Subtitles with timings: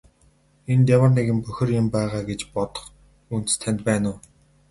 [0.71, 2.83] Энд ямар нэг бохир юм байгаа гэж бодох
[3.33, 4.19] үндэс танд байна уу?